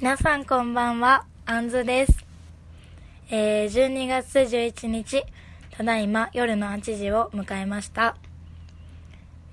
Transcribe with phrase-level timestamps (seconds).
[0.00, 2.24] 皆さんこんばんは、あんずです。
[3.30, 5.24] えー、12月11日、
[5.72, 8.16] ただいま夜の8時を迎えました。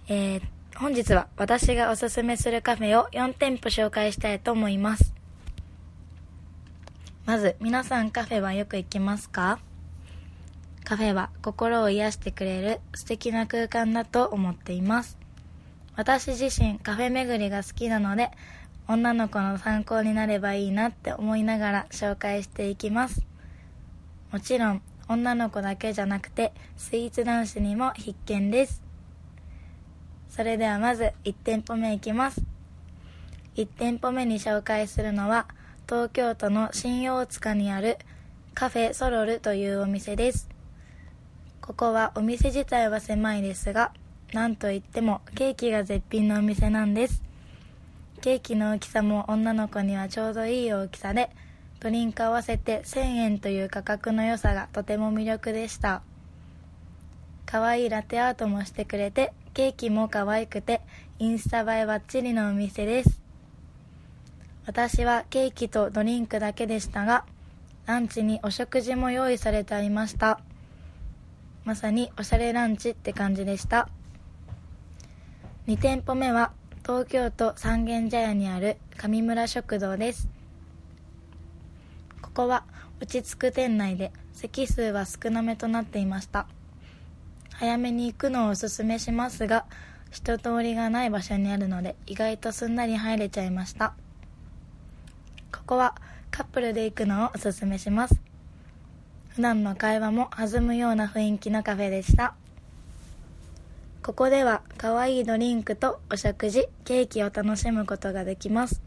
[0.08, 0.42] えー、
[0.76, 5.16] 本日は私がおすすめするカフェを4店舗紹介したいと思います。
[7.26, 9.58] まず、皆さんカフェはよく行きますか？
[10.84, 15.18] カフェは心を癒してくれる素敵な空間だと思っています。
[15.96, 18.30] 私自身カフェ巡りが好きなので、
[18.88, 23.26] 女の子の参考になればいいなって思いながら紹介していきます。
[24.32, 28.84] もちろん、女の子だけじゃなくて、スイーツ男子にも必見です。
[30.30, 32.42] それではまず1店舗目いきます。
[33.56, 35.48] 1店舗目に紹介するのは、
[35.88, 37.98] 東京都の新大塚にある
[38.54, 40.50] カフェソロルというお店です。
[41.60, 43.92] ここはお店自体は狭いですが、
[44.34, 47.24] なんといってもケーキが絶品のお店なんです。
[48.26, 51.30] ケーキの大きさも女の子にはちょうどいい大きさで、
[51.80, 56.02] ドリンク合わせて1000円という価格の良さがとても魅力でした。
[57.46, 60.82] 可愛いラテアートもしてくれて、ケーキも可愛くて、
[61.20, 63.22] インスタ映えバッチリのお店です。
[64.66, 67.26] 私はケーキとドリンクだけでしたが、
[67.86, 70.40] ランチにお食事も用意されてありました。
[71.64, 73.88] まさにおしゃれランチって感じでした。
[75.68, 76.54] 2店舗目は
[76.88, 80.30] 東京都三軒茶屋にある上村食堂です。
[82.22, 82.64] ここは
[83.02, 86.46] 落ち着く店内で席数は少なめとなっていました。
[87.54, 89.66] 早めに行くのをおすすめしますが、
[90.12, 93.96] 人通りがない場所にあるので意外とすんなり入れちゃいました。
[95.52, 95.96] ここは
[96.30, 98.22] カップルで行くのをおすすめします。
[99.30, 102.36] 普段の会話も弾むような雰囲気のカフェでした。
[104.06, 108.84] ここでは可愛いドリンクとお食事、ケーキを楽しむことができます。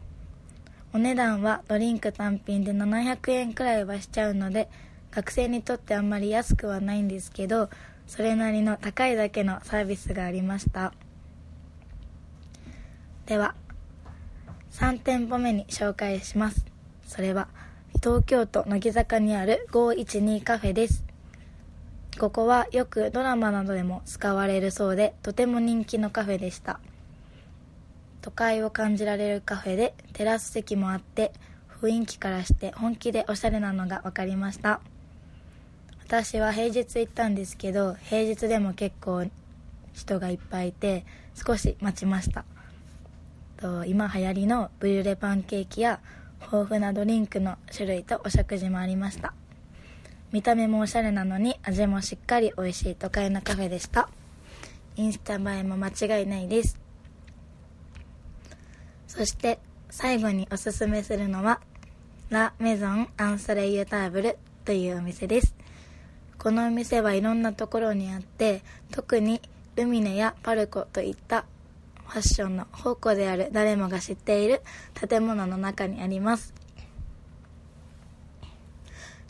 [0.93, 4.69] お値段はドリンク単品で700円くらいはしちゃうので、
[5.11, 7.69] 学生にとってあんまり安くはないんですけど、
[8.07, 10.93] それなりの高いだけのサービスがありました。
[13.25, 13.55] では、
[14.71, 16.65] 3店舗目に紹介します。
[17.05, 17.49] それは、
[18.01, 21.03] 東京都乃木坂にある512カフェです。
[22.19, 26.81] ここはよくドラマなどでも使われるそうで、とても人気のカフェでした。
[28.21, 31.31] 都会を感じられるカフェでテラス席もあって、
[31.81, 34.81] 雰囲気からして本気でおしゃれなのが分かりました。
[36.05, 39.25] 私は平日行ったんですけど、平日でも結構
[39.93, 42.43] 人がいっぱいいて、少し待ちました。
[43.55, 46.01] と今流行りのブリュレパンケーキや
[46.41, 49.33] 豊富なドリンクの種類とお食事もありました。
[50.31, 54.09] 見た目もおしゃれなのに味もしっかり美味しい都会のカフェでした。
[54.95, 56.79] インスタ映えも間違いないです。
[59.07, 59.59] そして
[59.89, 61.61] 最後におすすめするのは
[62.29, 65.55] ラ・メゾン・アンソレイユターブルというお店です。
[66.37, 68.61] このお店はいろんなところにあって
[68.91, 69.41] 特に
[69.75, 71.45] ルミネやパルコといった
[72.05, 74.61] ファッションの宝庫である誰もが知っている
[75.07, 76.53] 建物の中にあります。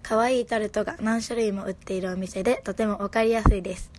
[0.10, 3.92] 可愛いタルトが何種類も売っているお店でとてもわかりやすいです。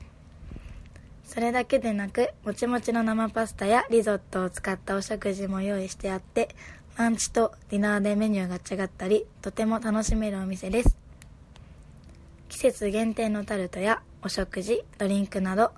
[1.23, 6.49] それだけでなく、もちもちの生パスタやリゾットを使ったお食事も用意してあって、
[6.97, 10.97] ランチとディナーでメニューが違ったり、とても楽しめるお店です。
[12.49, 15.71] 季節限定のタルトやお食事、ドリンクなど、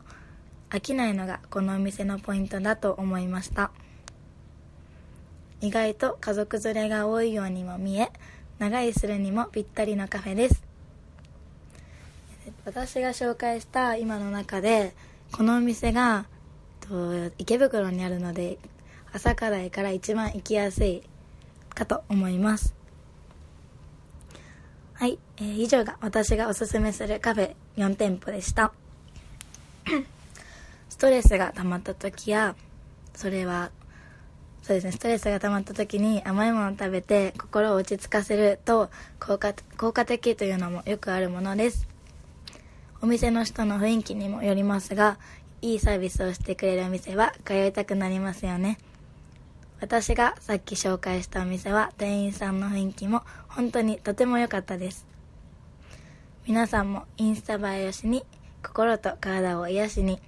[0.71, 3.71] 飽きないのがこのお店のポイントだと思いました。
[5.61, 8.11] 意外と家族連れが多いようにも見え、
[8.63, 10.63] 長居するにもぴったりのカフェです。
[12.65, 14.95] 私が紹介した今の中で、
[15.33, 16.27] このお店が
[16.79, 18.59] と池袋にあるので、
[19.13, 21.03] 朝課題から一番行きやすい
[21.75, 22.77] かと思います。
[24.93, 28.73] はい、えー以上が私がおすすめするカフェ4店舗でした。
[30.89, 32.55] ストレスが溜まった時や、
[33.13, 33.73] それは
[34.63, 41.89] そうですね、ストレスが溜まった時に甘いものを食べて心を落ち着かせると効果効果的というのもよくあるものです。
[43.01, 45.19] お店の人の雰囲気にもよりますが、
[45.63, 48.79] いいサービスをしてくれるお店は通いたくなりますよね。
[49.81, 55.09] 私がさっき紹介したお店は店員さんの雰囲気も本当にとても良かったです。
[56.47, 58.25] 皆さんもインスタ映えをしに
[58.63, 60.21] 心と体を癒しに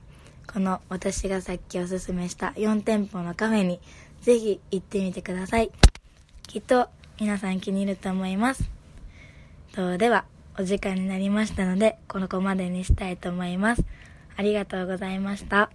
[0.52, 3.81] この私がさっきおすすめした4店舗のカフェに
[4.20, 5.70] ぜひ行ってみてください。
[6.46, 6.88] きっと
[7.20, 8.70] 皆さん気に入ると思います。
[9.75, 10.25] とでは、
[10.58, 13.85] お時間になりましたので、この子までにしたいと思います。
[14.37, 15.70] ありがとうございました。